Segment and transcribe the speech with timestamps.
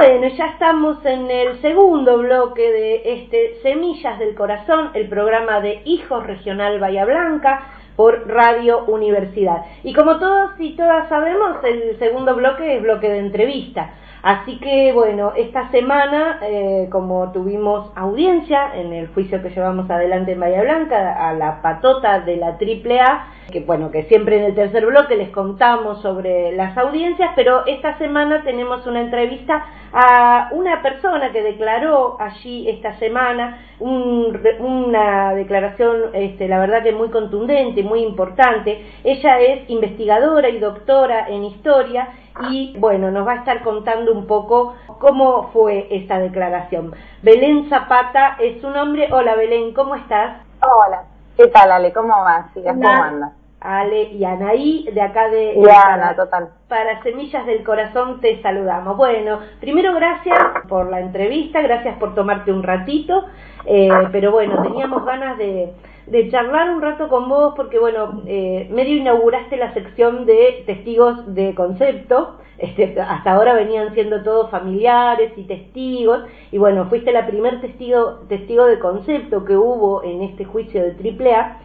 [0.00, 5.82] Bueno, ya estamos en el segundo bloque de este Semillas del Corazón, el programa de
[5.84, 9.62] Hijos Regional Bahía Blanca por Radio Universidad.
[9.84, 13.90] Y como todos y todas sabemos, el segundo bloque es bloque de entrevista.
[14.22, 20.32] Así que bueno, esta semana, eh, como tuvimos audiencia en el juicio que llevamos adelante
[20.32, 24.54] en Bahía Blanca, a la patota de la AAA, que bueno, que siempre en el
[24.54, 30.82] tercer bloque les contamos sobre las audiencias, pero esta semana tenemos una entrevista a una
[30.82, 38.02] persona que declaró allí esta semana una declaración, este, la verdad que muy contundente, muy
[38.02, 38.84] importante.
[39.02, 42.08] Ella es investigadora y doctora en historia
[42.48, 46.94] y bueno, nos va a estar contando un poco cómo fue esta declaración.
[47.22, 49.08] Belén Zapata es su nombre.
[49.12, 50.42] Hola Belén, ¿cómo estás?
[50.62, 51.04] Hola,
[51.36, 51.92] ¿qué tal Ale?
[51.92, 52.46] ¿Cómo vas?
[52.54, 53.32] ¿Cómo andas?
[53.60, 55.54] Ale y Anaí de acá de...
[55.70, 56.48] Ana, total.
[56.66, 58.96] Para Semillas del Corazón te saludamos.
[58.96, 63.26] Bueno, primero gracias por la entrevista, gracias por tomarte un ratito,
[63.66, 65.74] eh, pero bueno, teníamos ganas de,
[66.10, 71.34] de charlar un rato con vos porque, bueno, eh, medio inauguraste la sección de testigos
[71.34, 77.26] de concepto, este, hasta ahora venían siendo todos familiares y testigos, y bueno, fuiste la
[77.26, 81.58] primer testigo, testigo de concepto que hubo en este juicio de AAA,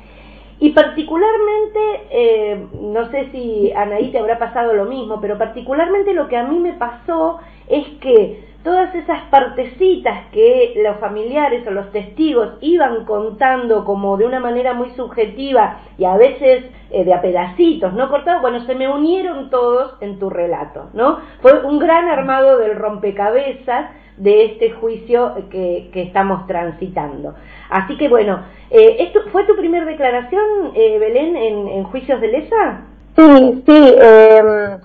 [0.60, 1.80] y particularmente,
[2.12, 6.44] eh, no sé si Anaí te habrá pasado lo mismo, pero particularmente lo que a
[6.44, 13.06] mí me pasó es que todas esas partecitas que los familiares o los testigos iban
[13.06, 18.10] contando como de una manera muy subjetiva y a veces eh, de a pedacitos, ¿no?
[18.10, 21.20] Cortados, bueno, se me unieron todos en tu relato, ¿no?
[21.42, 27.36] Fue un gran armado del rompecabezas de este juicio que, que estamos transitando.
[27.70, 28.40] Así que bueno,
[28.72, 32.82] eh, ¿esto ¿fue tu primera declaración, eh, Belén, en, en, juicios de lesa?
[33.16, 33.96] Sí, sí.
[34.02, 34.78] Eh,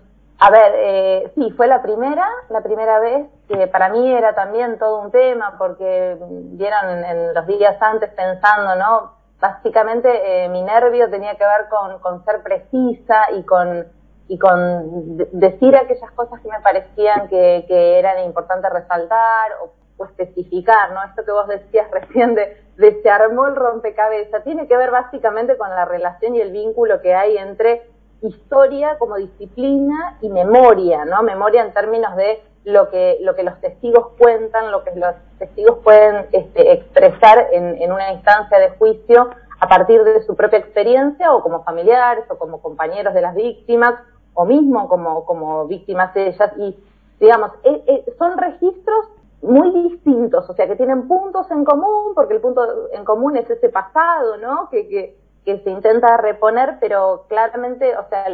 [0.42, 4.78] a ver, eh, sí, fue la primera, la primera vez que para mí era también
[4.78, 9.12] todo un tema porque vieron en, los días antes pensando, ¿no?
[9.40, 13.86] Básicamente eh, mi nervio tenía que ver con, con ser precisa y con
[14.28, 19.50] y con decir aquellas cosas que me parecían que, que eran importantes resaltar
[19.98, 21.02] o especificar, ¿no?
[21.02, 25.56] Esto que vos decías recién de, de se armó el rompecabezas, tiene que ver básicamente
[25.56, 27.82] con la relación y el vínculo que hay entre
[28.22, 31.22] historia como disciplina y memoria, ¿no?
[31.22, 35.78] Memoria en términos de lo que, lo que los testigos cuentan, lo que los testigos
[35.82, 41.32] pueden este, expresar en, en una instancia de juicio a partir de su propia experiencia
[41.32, 43.94] o como familiares o como compañeros de las víctimas
[44.34, 46.76] o mismo como, como víctimas de ellas y
[47.20, 49.06] digamos, eh, eh, son registros
[49.42, 53.48] muy distintos, o sea, que tienen puntos en común, porque el punto en común es
[53.48, 54.68] ese pasado, ¿no?
[54.70, 58.24] Que, que, que se intenta reponer, pero claramente, o sea,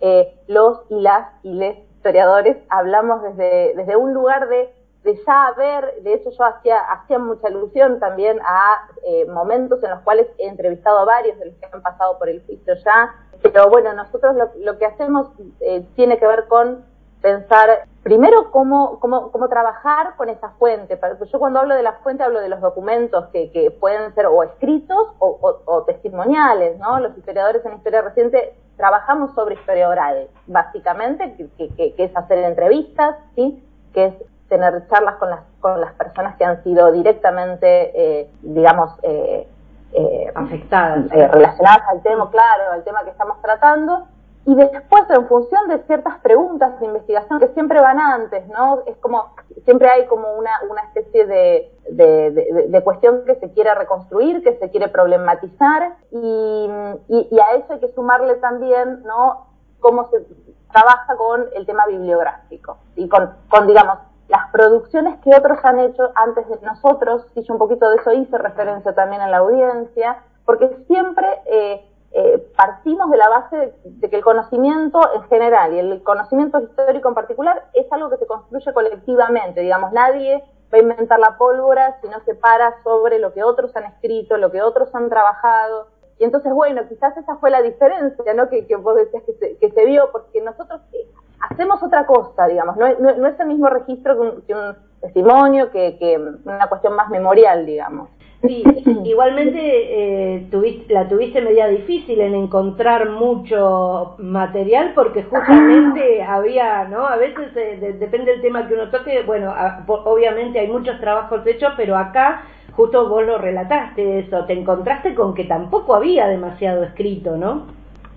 [0.00, 4.74] eh, los y las y les historiadores hablamos desde, desde un lugar de,
[5.04, 5.54] de ya
[6.02, 10.48] de hecho yo hacía, hacía mucha alusión también a eh, momentos en los cuales he
[10.48, 14.34] entrevistado a varios de los que han pasado por el juicio ya, pero bueno, nosotros
[14.34, 15.28] lo, lo que hacemos
[15.60, 16.84] eh, tiene que ver con
[17.20, 20.98] pensar primero cómo, cómo, cómo trabajar con esa fuente.
[21.32, 24.42] Yo cuando hablo de la fuente hablo de los documentos que, que pueden ser o
[24.42, 26.98] escritos o, o, o, testimoniales, ¿no?
[26.98, 32.38] Los historiadores en historia reciente trabajamos sobre historia oral, básicamente, que, que, que es hacer
[32.38, 33.62] entrevistas, ¿sí?
[33.92, 34.14] Que es
[34.48, 39.48] tener charlas con las, con las personas que han sido directamente, eh, digamos, eh,
[39.92, 44.06] eh, afectadas, eh, relacionadas al tema, claro, al tema que estamos tratando,
[44.44, 48.82] y después en función de ciertas preguntas de investigación que siempre van antes, ¿no?
[48.86, 53.52] Es como, siempre hay como una, una especie de, de, de, de cuestión que se
[53.52, 56.68] quiere reconstruir, que se quiere problematizar, y,
[57.08, 59.46] y, a eso hay que sumarle también, ¿no?
[59.78, 60.26] Cómo se
[60.72, 66.10] trabaja con el tema bibliográfico, y con, con digamos, las producciones que otros han hecho
[66.16, 70.16] antes de nosotros, y yo un poquito de eso hice referencia también a la audiencia,
[70.44, 75.78] porque siempre eh, eh, partimos de la base de, que el conocimiento en general y
[75.78, 80.82] el conocimiento histórico en particular es algo que se construye colectivamente, digamos, nadie va a
[80.82, 84.60] inventar la pólvora si no se para sobre lo que otros han escrito, lo que
[84.60, 85.88] otros han trabajado.
[86.18, 88.48] Y entonces, bueno, quizás esa fue la diferencia, ¿no?
[88.48, 91.06] Que, vos decías que se, que se vio, porque nosotros eh,
[91.50, 94.76] hacemos otra cosa, digamos, no, no, no, es el mismo registro que un, que un
[95.00, 98.10] testimonio, que, que una cuestión más memorial, digamos.
[98.42, 98.64] Sí,
[99.04, 107.06] igualmente eh, tuviste, la tuviste media difícil en encontrar mucho material porque justamente había, ¿no?
[107.06, 110.98] A veces eh, de, depende del tema que uno toque, bueno, a, obviamente hay muchos
[111.00, 112.42] trabajos hechos, pero acá
[112.74, 117.66] justo vos lo relataste eso, te encontraste con que tampoco había demasiado escrito, ¿no?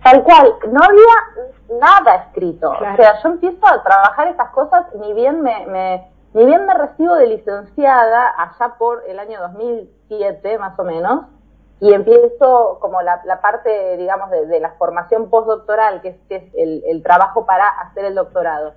[0.02, 2.74] Tal cual, no había nada escrito.
[2.78, 2.94] Claro.
[2.94, 6.74] O sea, yo empiezo a trabajar estas cosas, ni bien me, me ni bien me
[6.74, 11.28] recibo de licenciada allá por el año 2007 más o menos,
[11.80, 17.68] y empiezo como la, parte, digamos, de, la formación postdoctoral, que es, el, trabajo para
[17.68, 18.74] hacer el doctorado.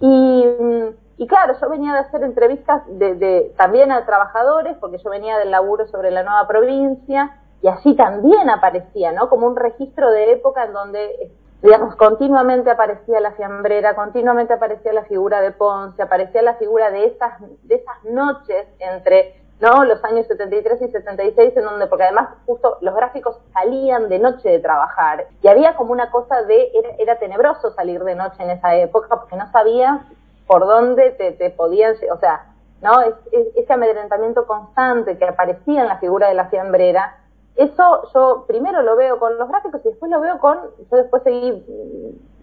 [0.00, 5.50] Y, claro, yo venía de hacer entrevistas de, también a trabajadores, porque yo venía del
[5.50, 9.30] laburo sobre la nueva provincia, y así también aparecía, ¿no?
[9.30, 11.32] Como un registro de época en donde,
[11.62, 17.06] digamos, continuamente aparecía la fiambrera, continuamente aparecía la figura de Ponce, aparecía la figura de
[17.06, 19.84] esas, de esas noches entre ¿no?
[19.84, 24.48] Los años 73 y 76, en donde, porque además justo los gráficos salían de noche
[24.48, 28.74] de trabajar, y había como una cosa de, era, tenebroso salir de noche en esa
[28.76, 30.00] época, porque no sabías
[30.46, 32.46] por dónde te, te podían, o sea,
[32.80, 33.02] ¿no?
[33.02, 33.14] Es,
[33.54, 37.18] ese amedrentamiento constante que aparecía en la figura de la fiambrera,
[37.62, 40.58] eso yo primero lo veo con los gráficos y después lo veo con,
[40.90, 41.64] yo después seguí,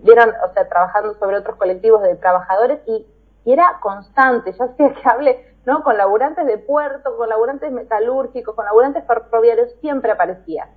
[0.04, 3.06] vieron, o sea, trabajando sobre otros colectivos de trabajadores y,
[3.46, 5.84] era constante, ya sea que hable ¿no?
[5.84, 10.70] Con laburantes de puerto, con laburantes metalúrgicos, con laburantes ferroviarios, siempre aparecía.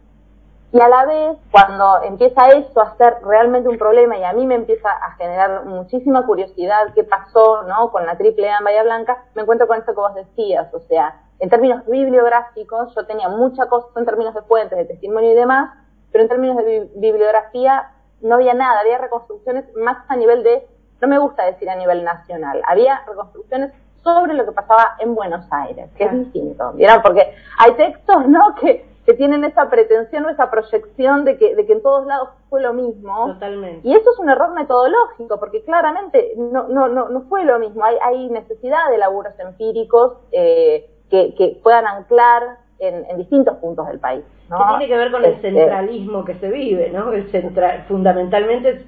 [0.73, 4.47] Y a la vez, cuando empieza eso a ser realmente un problema y a mí
[4.47, 7.91] me empieza a generar muchísima curiosidad qué pasó, ¿no?
[7.91, 10.79] Con la triple A en Bahía Blanca, me encuentro con esto que vos decías, o
[10.81, 15.35] sea, en términos bibliográficos, yo tenía mucha cosa en términos de fuentes, de testimonio y
[15.35, 15.75] demás,
[16.13, 17.91] pero en términos de bibliografía
[18.21, 20.69] no había nada, había reconstrucciones más a nivel de,
[21.01, 23.73] no me gusta decir a nivel nacional, había reconstrucciones
[24.05, 27.03] sobre lo que pasaba en Buenos Aires, que es distinto, ¿vieron?
[27.03, 31.67] Porque hay textos, ¿no?, que, que tienen esa pretensión o esa proyección de que, de
[31.67, 33.27] que en todos lados fue lo mismo.
[33.33, 33.81] Totalmente.
[33.89, 37.85] Y eso es un error metodológico, porque claramente no, no, no, no fue lo mismo.
[37.85, 43.89] Hay, hay necesidad de laburos empíricos eh, que, que puedan anclar en, en, distintos puntos
[43.89, 44.23] del país.
[44.49, 44.59] ¿no?
[44.59, 47.13] Que tiene que ver con el este, centralismo que se vive, ¿no?
[47.13, 48.87] El central, fundamentalmente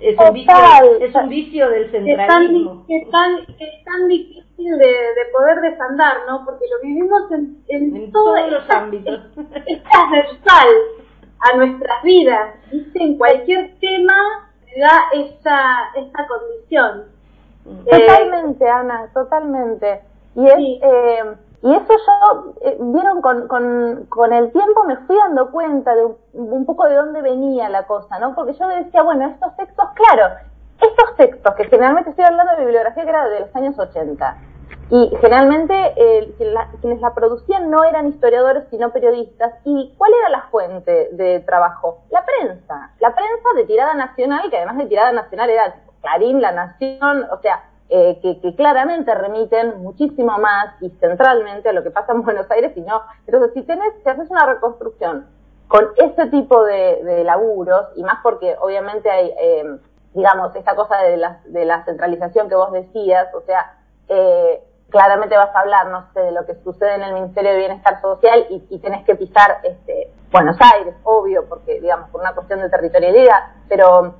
[0.00, 0.54] es un, vicio,
[1.00, 2.84] es un vicio del centralismo.
[2.88, 4.25] Es tan, es tan, difícil de, de,
[5.46, 6.44] poder desandar, ¿no?
[6.44, 9.20] Porque lo vivimos en, en, todos los ámbitos.
[9.66, 10.68] Es, transversal
[11.38, 13.02] a nuestras vidas, ¿viste?
[13.02, 14.14] En cualquier tema
[14.80, 17.04] da esa, esa condición.
[17.90, 20.00] Totalmente, Ana, totalmente.
[20.34, 20.58] Y es...
[20.82, 25.96] Eh, y eso yo, eh, vieron, con, con, con, el tiempo me fui dando cuenta
[25.96, 28.36] de un, poco de dónde venía la cosa, ¿no?
[28.36, 30.34] Porque yo decía, bueno, estos textos, claro,
[30.80, 34.36] estos textos, que generalmente estoy hablando de bibliografía que era de los años 80,
[34.88, 36.34] y generalmente eh,
[36.80, 39.54] quienes la producían no eran historiadores, sino periodistas.
[39.64, 42.04] ¿Y cuál era la fuente de trabajo?
[42.10, 42.92] La prensa.
[43.00, 47.38] La prensa de tirada nacional, que además de tirada nacional era Clarín, La Nación, o
[47.38, 52.48] sea, eh, que, claramente remiten muchísimo más y centralmente a lo que pasa en Buenos
[52.50, 53.02] Aires y no.
[53.26, 55.26] Entonces, si tenés, si haces una reconstrucción
[55.66, 59.78] con ese tipo de, de laburos, y más porque obviamente hay, eh,
[60.14, 63.72] digamos, esta cosa de la, de la centralización que vos decías, o sea,
[64.08, 67.58] eh, claramente vas a hablar, no sé, de lo que sucede en el Ministerio de
[67.58, 72.34] Bienestar Social y, y tenés que pisar este, Buenos Aires, obvio, porque, digamos, por una
[72.34, 74.14] cuestión de territorialidad, pero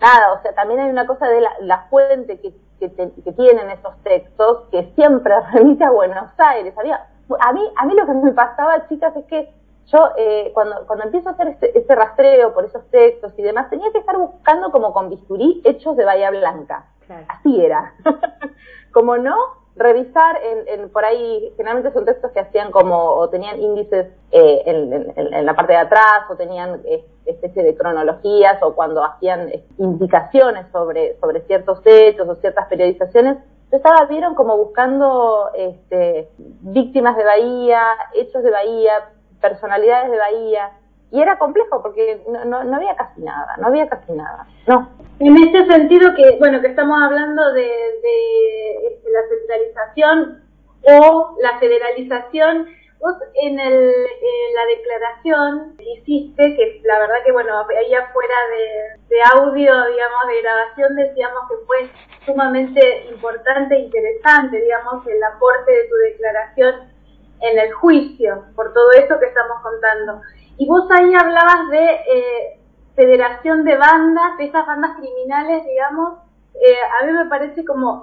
[0.00, 2.54] nada, o sea, también hay una cosa de la, la fuente que
[2.88, 6.74] que, tienen esos textos que siempre remite a Buenos Aires.
[6.78, 7.06] Había,
[7.38, 9.52] a mí, a mí lo que me pasaba, chicas, es que
[9.86, 13.68] yo eh, cuando, cuando empiezo a hacer este, este, rastreo por esos textos y demás,
[13.70, 16.86] tenía que estar buscando como con bisturí hechos de Bahía Blanca.
[17.28, 17.92] Así era.
[18.92, 19.36] como no,
[19.76, 25.46] revisar en, por ahí, generalmente son textos que hacían como, o tenían índices eh, en,
[25.46, 30.66] la parte de atrás, o tenían eh, especie de cronologías, o cuando hacían eh, indicaciones
[30.72, 33.38] sobre, sobre ciertos hechos o ciertas periodizaciones.
[33.70, 37.82] Yo estaba, vieron, como buscando este, víctimas de Bahía,
[38.14, 38.92] hechos de Bahía,
[39.40, 40.72] personalidades de Bahía,
[41.12, 44.88] y era complejo porque no, no, no, había casi nada, no había casi nada, no.
[45.18, 50.44] En este sentido que, bueno, que estamos hablando de, de la centralización
[50.82, 52.68] o la federalización,
[53.00, 59.14] vos en, el, en la declaración hiciste, que la verdad que, bueno, ahí afuera de,
[59.14, 61.90] de audio, digamos, de grabación, decíamos que fue
[62.26, 66.74] sumamente importante e interesante, digamos, el aporte de tu declaración
[67.40, 70.20] en el juicio, por todo esto que estamos contando.
[70.60, 72.60] Y vos ahí hablabas de eh,
[72.94, 76.18] federación de bandas, de esas bandas criminales, digamos.
[76.52, 78.02] Eh, a mí me parece como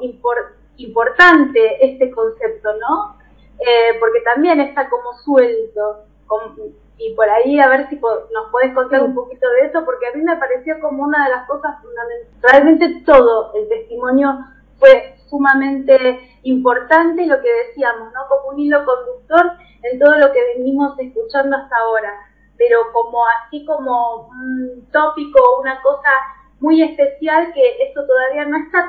[0.78, 3.16] importante este concepto, ¿no?
[3.60, 6.06] Eh, porque también está como suelto.
[6.98, 10.16] y por ahí a ver si nos podés contar un poquito de eso, porque a
[10.16, 12.42] mí me pareció como una de las cosas fundamentales.
[12.42, 14.36] Realmente todo el testimonio
[14.80, 18.28] fue sumamente importante y lo que decíamos, ¿no?
[18.28, 19.46] Como un hilo conductor
[19.84, 25.82] en todo lo que venimos escuchando hasta ahora pero como así como un tópico, una
[25.82, 26.10] cosa
[26.60, 28.86] muy especial que esto todavía no está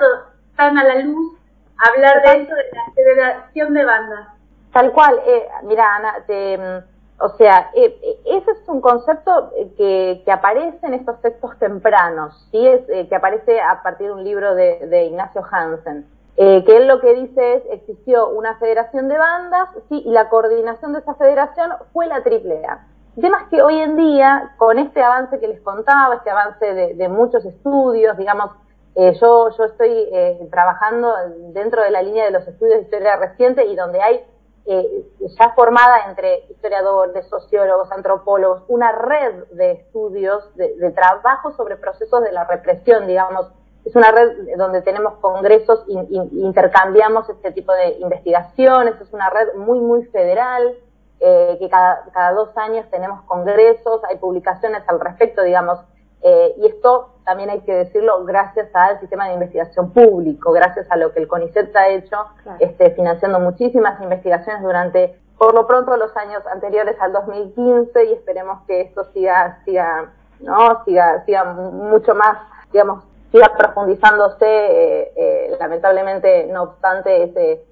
[0.56, 1.38] tan a la luz
[1.78, 4.28] hablar de esto de la federación de bandas.
[4.72, 9.52] Tal cual, eh, mira Ana, te, mm, o sea, eh, eh, ese es un concepto
[9.76, 12.66] que, que, aparece en estos textos tempranos, ¿sí?
[12.66, 16.06] Es, que aparece a partir de un libro de, Ignacio Hansen,
[16.36, 20.02] que él lo que dice es, existió una federación de bandas, ¿sí?
[20.04, 22.86] Y la coordinación de esa federación fue la AAA.
[23.18, 26.64] El tema es que hoy en día, con este avance que les contaba, este avance
[26.64, 28.52] de, de muchos estudios, digamos,
[28.94, 30.08] yo, yo estoy
[30.52, 31.12] trabajando
[31.52, 34.24] dentro de la línea de los estudios de historia reciente y donde hay
[34.66, 35.04] eh,
[35.36, 42.30] ya formada entre historiadores, sociólogos, antropólogos, una red de estudios, de, trabajo sobre procesos de
[42.30, 43.50] la represión, digamos.
[43.84, 49.54] Es una red donde tenemos congresos e intercambiamos este tipo de investigaciones, es una red
[49.56, 50.76] muy, muy federal,
[51.20, 55.80] eh, que cada, cada dos años tenemos congresos, hay publicaciones al respecto, digamos,
[56.22, 60.96] eh, y esto también hay que decirlo gracias al sistema de investigación público, gracias a
[60.96, 62.16] lo que el CONICET ha hecho,
[62.58, 68.64] este, financiando muchísimas investigaciones durante, por lo pronto, los años anteriores al 2015 y esperemos
[68.66, 72.38] que esto siga, siga, no, siga, siga mucho más,
[72.72, 74.46] digamos, siga profundizándose.
[74.46, 77.64] Eh, eh, lamentablemente, no obstante, ese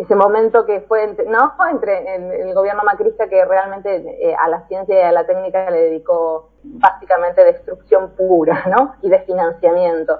[0.00, 4.66] ese momento que fue entre, no entre el, gobierno macrista que realmente eh, a la
[4.66, 10.18] ciencia y a la técnica le dedicó básicamente destrucción pura no y de financiamiento.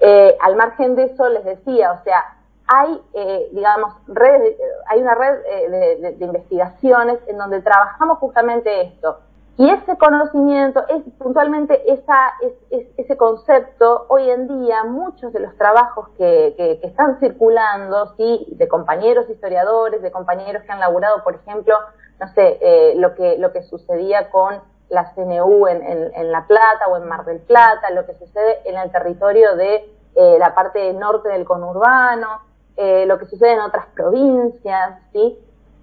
[0.00, 2.36] Eh, al margen de eso les decía o sea
[2.66, 4.56] hay eh, digamos redes
[4.88, 5.38] hay una red
[5.70, 9.20] de, de investigaciones en donde trabajamos justamente esto
[9.58, 12.32] y ese conocimiento, es puntualmente esa,
[12.70, 18.46] es, ese concepto, hoy en día muchos de los trabajos que, que, están circulando, ¿sí?
[18.52, 21.74] de compañeros historiadores, de compañeros que han laburado, por ejemplo,
[22.18, 26.86] no sé, eh, lo, que, lo que sucedía con la CNU en, en, La Plata
[26.90, 30.92] o en Mar del Plata, lo que sucede en el territorio de eh, la parte
[30.92, 32.42] norte del conurbano,
[32.76, 35.38] eh, lo que sucede en otras provincias, ¿sí?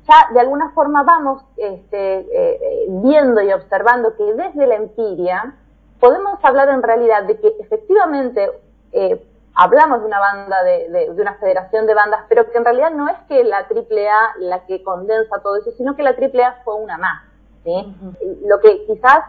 [0.10, 5.56] Ya de alguna forma vamos este, eh, viendo y observando que desde la empiria
[6.00, 8.50] podemos hablar en realidad de que efectivamente
[8.92, 9.24] eh,
[9.54, 13.08] hablamos de una banda, de, de, una federación de bandas, pero que en realidad no
[13.08, 16.98] es que la AAA la que condensa todo eso, sino que la AAA fue una
[16.98, 17.24] más.
[17.64, 17.96] ¿sí?
[18.46, 19.26] Lo que quizás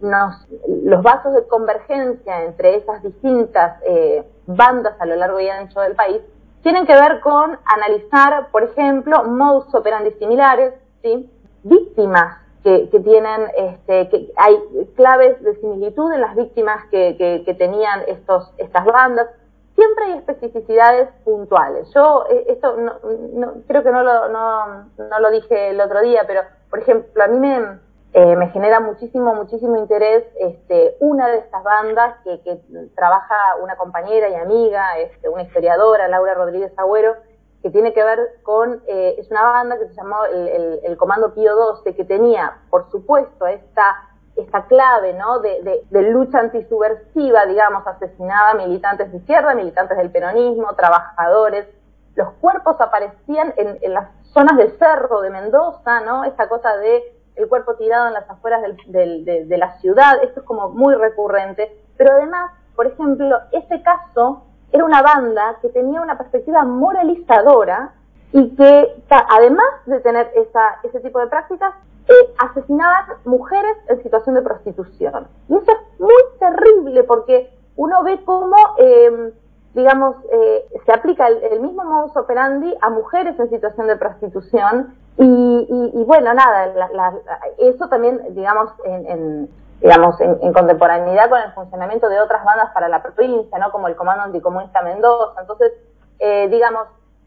[0.00, 0.46] nos,
[0.84, 5.94] los vasos de convergencia entre esas distintas eh, bandas a lo largo y ancho del
[5.94, 6.22] país
[6.62, 11.30] tienen que ver con analizar, por ejemplo, modus operandi similares, ¿sí?
[11.64, 14.58] víctimas que, que tienen, este, que hay
[14.94, 19.26] claves de similitud en las víctimas que, que, tenían estos, estas bandas.
[19.74, 21.90] Siempre hay especificidades puntuales.
[21.94, 22.94] Yo eh, esto no,
[23.34, 27.24] no, creo que no lo, no, no lo dije el otro día, pero por ejemplo,
[27.24, 27.78] a mí me,
[28.14, 32.60] eh, me genera muchísimo, muchísimo interés este, una de estas bandas que, que
[32.94, 37.14] trabaja una compañera y amiga, este, una historiadora, Laura Rodríguez Agüero,
[37.62, 40.96] que tiene que ver con, eh, es una banda que se llamó el, el, el,
[40.98, 45.38] Comando Pío 12, que tenía, por supuesto, esta, esta clave, ¿no?
[45.38, 51.66] De, de, de, lucha antisubversiva, digamos, asesinaba militantes de izquierda, militantes del peronismo, trabajadores.
[52.14, 56.24] Los cuerpos aparecían en, en las zonas del cerro de Mendoza, ¿no?
[56.24, 60.46] Esta cosa de el cuerpo tirado en las afueras del, de, la ciudad, esto es
[60.46, 66.18] como muy recurrente, pero además, por ejemplo, este caso era una banda que tenía una
[66.18, 67.94] perspectiva moralizadora
[68.32, 71.74] y que, además de tener esa, ese tipo de prácticas,
[72.08, 75.28] eh, asesinaban mujeres en situación de prostitución.
[75.48, 79.32] Y eso es muy terrible porque uno ve cómo, eh,
[79.74, 84.94] digamos, eh, se aplica el, el, mismo modus operandi a mujeres en situación de prostitución
[85.18, 87.14] y, y, y bueno, nada, la, la,
[87.58, 89.50] eso también, digamos, en, en
[89.80, 93.70] digamos, en, en, contemporaneidad con el funcionamiento de otras bandas para la provincia, ¿no?
[93.72, 95.40] Como el Comando Anticomunista Mendoza.
[95.40, 95.72] Entonces,
[96.20, 96.86] eh, digamos,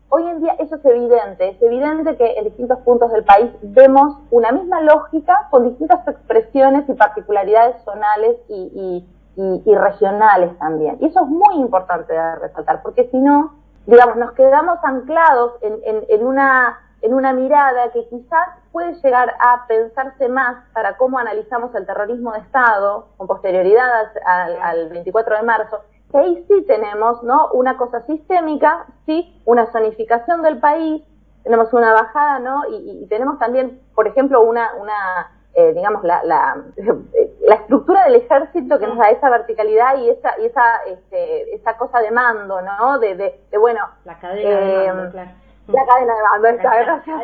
[0.09, 1.49] hoy en día eso es evidente.
[1.49, 6.87] Es evidente que en distintos puntos del país vemos una misma lógica con distintas expresiones
[6.87, 10.97] y particularidades zonales y, y, y regionales también.
[11.01, 13.53] Y eso es muy importante de resaltar, porque si no,
[13.85, 19.35] digamos, nos quedamos anclados en, en, en una en una mirada que quizás puede llegar
[19.39, 25.37] a pensarse más para cómo analizamos el terrorismo de Estado con posterioridad al, al 24
[25.37, 25.81] de marzo,
[26.11, 27.49] que ahí sí tenemos ¿no?
[27.53, 31.03] una cosa sistémica, sí, una zonificación del país,
[31.43, 32.67] tenemos una bajada, ¿no?
[32.71, 36.57] Y, y tenemos también, por ejemplo, una, una eh, digamos, la, la,
[37.41, 41.77] la, estructura del ejército que nos da esa verticalidad y esa, y esa, este, esa
[41.77, 42.97] cosa de mando, ¿no?
[42.97, 43.81] De, de, de bueno.
[44.05, 47.17] La cadena de mando, eh, claro la cadena de mando, está, gracias,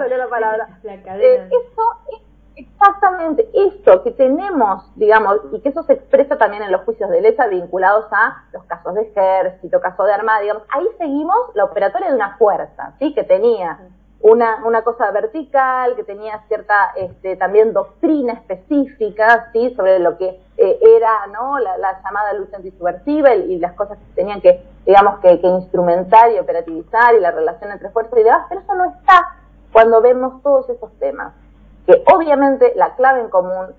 [0.00, 0.68] no la palabra.
[0.82, 1.24] La cadena.
[1.24, 2.18] Eh, eso,
[2.56, 7.20] exactamente esto que tenemos, digamos, y que eso se expresa también en los juicios de
[7.20, 12.08] lesa vinculados a los casos de ejército, casos de armada, digamos, ahí seguimos la operatoria
[12.08, 13.14] de una fuerza, ¿sí?
[13.14, 13.78] Que tenía
[14.20, 19.72] una, una cosa vertical, que tenía cierta este, también doctrina específica, ¿sí?
[19.76, 21.58] Sobre lo que eh, era, ¿no?
[21.58, 26.32] La, llamada lucha antisubversiva y, y, las cosas que tenían que, digamos, que, que instrumentar
[26.32, 29.36] y operativizar y la relación entre fuerzas y demás, pero eso no está
[29.72, 31.32] cuando vemos todos esos temas
[31.88, 33.74] que obviamente la clave en común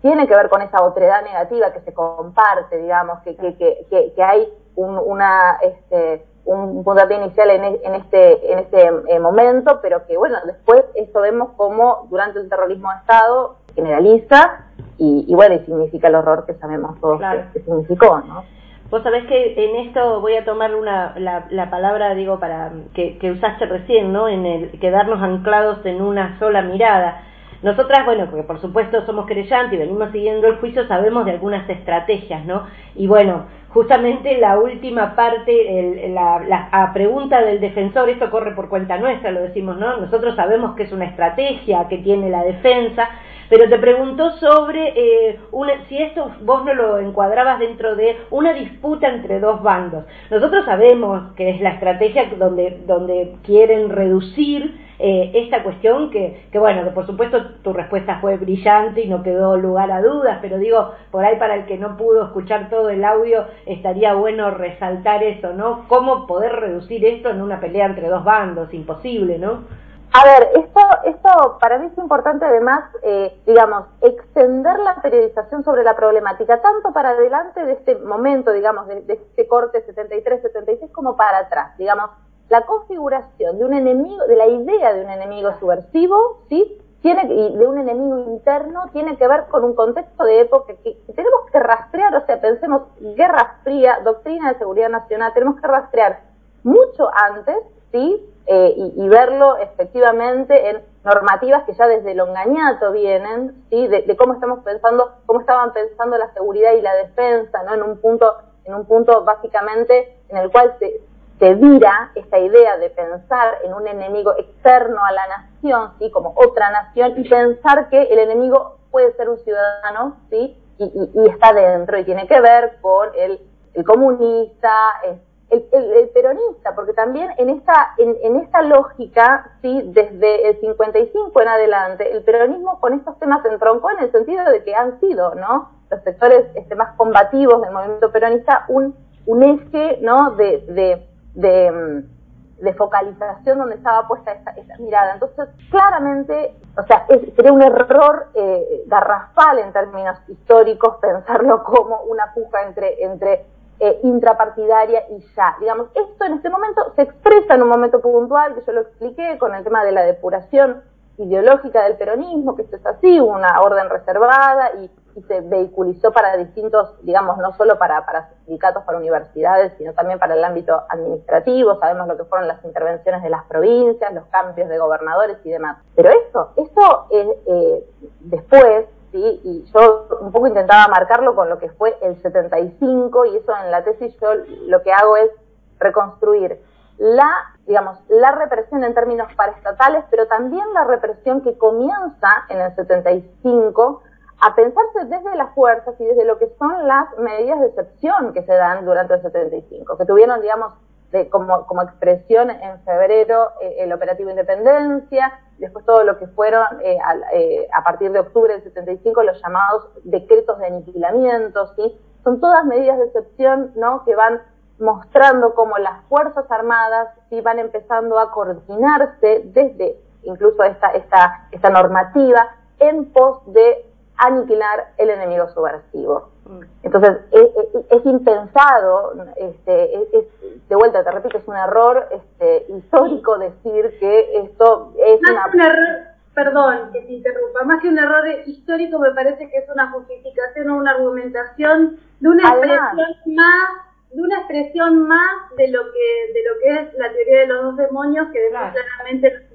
[0.00, 4.22] tiene que ver con esa otredad negativa que se comparte, digamos, que, que, que, que
[4.22, 9.80] hay un, una, este, un puntapié inicial en, e, en este, en este eh, momento,
[9.82, 14.66] pero que bueno, después esto vemos como durante el terrorismo de Estado generaliza
[14.98, 17.20] y, y bueno, y significa el horror que sabemos todos
[17.52, 18.44] que, significó, ¿no?
[18.90, 23.18] Vos sabés que en esto voy a tomar una, la, la palabra, digo, para que,
[23.18, 24.28] que usaste recién, ¿no?
[24.28, 27.22] En el quedarnos anclados en una sola mirada
[27.62, 31.68] nosotras, bueno, porque por supuesto somos creyentes y venimos siguiendo el juicio, sabemos de algunas
[31.68, 32.66] estrategias, ¿no?
[32.94, 38.68] Y bueno, justamente la última parte, el, la, la pregunta del defensor, esto corre por
[38.68, 39.98] cuenta nuestra, lo decimos, ¿no?
[39.98, 43.08] Nosotros sabemos que es una estrategia que tiene la defensa,
[43.48, 48.52] pero te preguntó sobre eh, una, si esto vos no lo encuadrabas dentro de una
[48.52, 50.04] disputa entre dos bandos.
[50.30, 56.58] Nosotros sabemos que es la estrategia donde, donde quieren reducir eh, esta cuestión que, que,
[56.58, 60.92] bueno, por supuesto tu respuesta fue brillante y no quedó lugar a dudas, pero digo,
[61.10, 65.54] por ahí para el que no pudo escuchar todo el audio, estaría bueno resaltar eso,
[65.54, 65.88] ¿no?
[65.88, 68.74] ¿Cómo poder reducir esto en una pelea entre dos bandos?
[68.74, 69.64] Imposible, ¿no?
[70.12, 75.84] A ver, esto, esto para mí es importante además, eh, digamos, extender la periodización sobre
[75.84, 81.38] la problemática, tanto para adelante de este momento, digamos, de, este corte 73-76, como para
[81.38, 82.10] atrás, digamos,
[82.50, 86.78] la configuración de un enemigo, de la idea de un enemigo subversivo, ¿sí?
[87.00, 90.98] Tiene, y de un enemigo interno, tiene que ver con un contexto de época que,
[91.14, 96.20] tenemos que rastrear, o sea, pensemos, Guerra Fría, doctrina de seguridad nacional, tenemos que rastrear
[96.64, 97.56] mucho antes,
[97.92, 98.30] ¿sí?
[98.46, 103.86] eh, y, y, verlo efectivamente en normativas que ya desde lo engañato vienen, ¿sí?
[103.86, 107.74] De, de, cómo estamos pensando, cómo estaban pensando la seguridad y la defensa, ¿no?
[107.74, 108.34] En un punto,
[108.64, 111.00] en un punto básicamente en el cual se,
[111.40, 116.10] se vira esta idea de pensar en un enemigo externo a la nación, ¿sí?
[116.10, 120.56] Como otra nación, y pensar que el enemigo puede ser un ciudadano, ¿sí?
[120.78, 123.40] Y, y, y está dentro y tiene que ver con el,
[123.72, 124.70] el comunista,
[125.04, 130.60] el, el, el, peronista, porque también en esta, en, en, esta lógica, sí, desde el
[130.60, 134.74] 55 en adelante, el peronismo con estos temas se entroncó en el sentido de que
[134.74, 135.70] han sido, ¿no?
[135.90, 138.94] Los sectores este, más combativos del movimiento peronista un,
[139.26, 140.32] un eje, ¿no?
[140.32, 145.14] De, de, de, mm, de focalización donde estaba puesta esta, esta, mirada.
[145.14, 152.02] Entonces, claramente, o sea, es, sería un error eh, garrafal en términos históricos pensarlo como
[152.02, 153.46] una puja entre, entre
[153.80, 155.56] eh, intrapartidaria y ya.
[155.58, 159.38] Digamos, esto en este momento se expresa en un momento puntual, que yo lo expliqué,
[159.38, 160.82] con el tema de la depuración
[161.16, 166.36] ideológica del peronismo, que esto es así, una orden reservada y, y se vehiculizó para
[166.36, 171.78] distintos, digamos, no solo para, para sindicatos, para universidades, sino también para el ámbito administrativo,
[171.78, 175.78] sabemos lo que fueron las intervenciones de las provincias, los cambios de gobernadores y demás.
[175.94, 179.40] Pero esto, esto eh, eh, después ¿sí?
[179.44, 183.70] Y yo un poco intentaba marcarlo con lo que fue el 75 y eso en
[183.70, 184.28] la tesis yo
[184.66, 185.30] lo que hago es
[185.78, 186.60] reconstruir
[186.98, 187.30] la,
[187.66, 194.02] digamos, la represión en términos paraestatales, pero también la represión que comienza en el 75
[194.40, 198.42] a pensarse desde las fuerzas y desde lo que son las medidas de excepción que
[198.42, 200.72] se dan durante el 75, que tuvieron, digamos,
[201.12, 206.98] de, como, expresión en febrero eh, el operativo Independencia, después todo lo que fueron eh,
[207.04, 212.00] a, eh, a, partir de octubre del 75 los llamados decretos de aniquilamiento, ¿sí?
[212.22, 214.04] Son todas medidas de excepción, ¿no?
[214.04, 214.40] Que van
[214.78, 221.70] mostrando cómo las Fuerzas Armadas sí van empezando a coordinarse desde incluso esta, esta, esta
[221.70, 222.48] normativa
[222.78, 223.89] en pos de
[224.20, 226.30] aniquilar el enemigo subversivo.
[226.44, 226.60] Mm.
[226.82, 232.66] Entonces, es, es, es impensado, este, es, de vuelta, te repito, es un error este,
[232.72, 235.46] histórico decir que esto es más una...
[235.54, 239.68] Un error, perdón que te interrumpa, más que un error histórico me parece que es
[239.68, 243.70] una justificación o una argumentación de una Además, expresión más
[244.12, 247.62] de una expresión más de lo que de lo que es la teoría de los
[247.62, 248.72] dos demonios que claro.
[248.72, 249.54] claramente su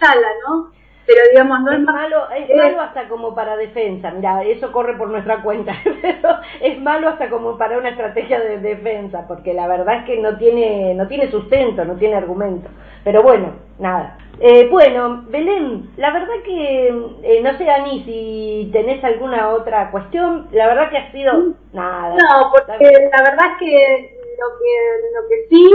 [0.00, 0.70] sala, ¿no?
[1.12, 4.10] Pero digamos no es, es malo es, es, malo hasta como para defensa.
[4.10, 8.58] Mira eso corre por nuestra cuenta pero es malo hasta como para una estrategia de
[8.58, 12.68] defensa porque la verdad es que no tiene no tiene sustento no tiene argumento.
[13.04, 14.16] Pero bueno nada.
[14.40, 16.88] Eh, bueno, Belén, la verdad que
[17.22, 22.16] eh, no sé, Ani, si tenés alguna otra cuestión, la verdad que ha sido nada.
[22.16, 24.74] No, porque la verdad que lo que,
[25.14, 25.70] lo que sí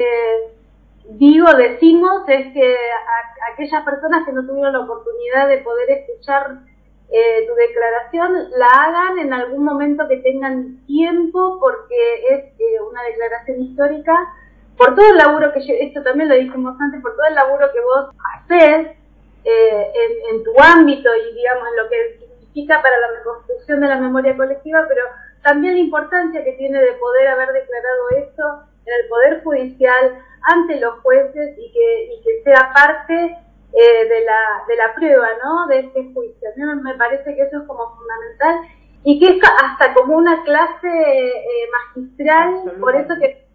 [0.00, 0.57] eh,
[1.08, 2.76] digo, decimos, es que
[3.52, 6.58] aquellas personas que no tuvieron la oportunidad de poder escuchar
[7.10, 11.96] eh, tu declaración la hagan en algún momento que tengan tiempo porque
[12.30, 14.14] es eh, una declaración histórica.
[14.76, 17.66] Por todo el laburo que yo, esto también lo dijimos antes, por todo el laburo
[17.72, 18.88] que vos haces
[19.44, 23.96] eh, en, en, tu ámbito y digamos lo que significa para la reconstrucción de la
[23.96, 25.02] memoria colectiva, pero
[25.42, 30.80] también la importancia que tiene de poder haber declarado esto en el Poder Judicial ante
[30.80, 33.36] los jueces y que, y que sea parte
[33.72, 35.66] eh, de, la, de la prueba, ¿no?
[35.66, 36.48] De este juicio.
[36.48, 38.60] A mí me parece que eso es como fundamental
[39.04, 43.46] y que es hasta como una clase eh, magistral, por eso que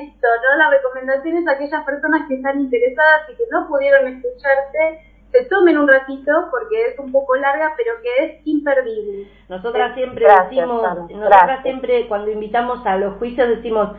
[0.00, 0.58] esto, ¿no?
[0.58, 5.00] La recomendación es a aquellas personas que están interesadas y que no pudieron escucharte,
[5.32, 9.28] se tomen un ratito porque es un poco larga, pero que es imperdible.
[9.48, 13.90] Nosotras siempre decimos, nosotras siempre cuando invitamos a los juicios decimos,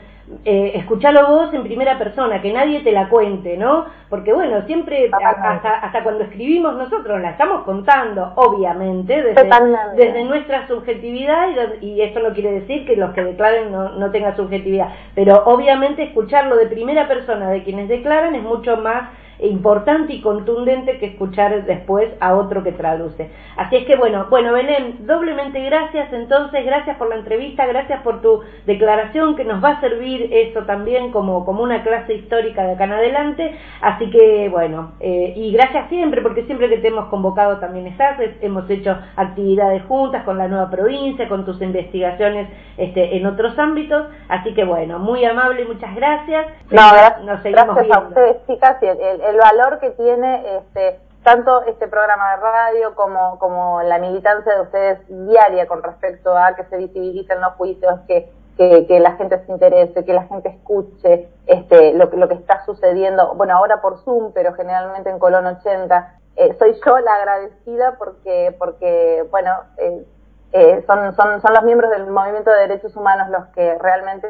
[0.43, 3.85] eh, escuchalo vos en primera persona, que nadie te la cuente, ¿no?
[4.09, 9.49] Porque bueno, siempre, hasta, hasta cuando escribimos nosotros, la estamos contando, obviamente, desde,
[9.95, 11.47] desde nuestra subjetividad,
[11.79, 15.43] y, y, esto no quiere decir que los que declaren no, no tengan subjetividad, pero
[15.45, 21.07] obviamente escucharlo de primera persona de quienes declaran es mucho más importante y contundente que
[21.07, 23.29] escuchar después a otro que traduce.
[23.55, 28.21] Así es que bueno, bueno Belén, doblemente gracias entonces, gracias por la entrevista, gracias por
[28.21, 32.73] tu declaración que nos va a servir eso también como, como una clase histórica de
[32.73, 33.55] acá en adelante.
[33.81, 38.19] Así que bueno, eh, y gracias siempre porque siempre que te hemos convocado también estás,
[38.41, 44.07] hemos hecho actividades juntas con la nueva provincia, con tus investigaciones este, en otros ámbitos.
[44.29, 46.47] Así que bueno, muy amable, muchas gracias.
[46.71, 46.81] No,
[47.25, 51.89] Nos seguimos gracias a ustedes chicas y el el valor que tiene este tanto este
[51.89, 56.77] programa de radio como, como la militancia de ustedes diaria con respecto a que se
[56.77, 62.05] visibilicen los juicios, que, que, la gente se interese, que la gente escuche este, lo,
[62.05, 66.15] lo que está sucediendo, bueno, ahora por Zoom, pero generalmente en Colón 80.
[66.37, 70.05] Eh, soy yo la agradecida porque, porque bueno, eh,
[70.53, 74.29] eh, son, son, son los miembros del movimiento de derechos humanos los que realmente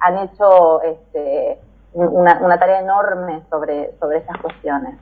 [0.00, 1.60] han hecho este,
[1.96, 4.96] una, una tarea enorme sobre, sobre esas cuestiones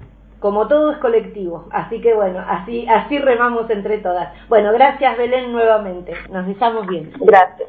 [0.44, 4.28] como todo es colectivo, así que bueno, así, así remamos entre todas.
[4.50, 7.16] Bueno, gracias Belén nuevamente, nos estamos viendo.
[7.24, 7.66] Gracias.